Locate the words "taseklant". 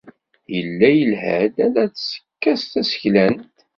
2.71-3.57